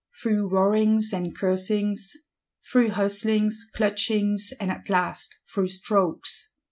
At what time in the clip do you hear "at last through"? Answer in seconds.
4.71-5.67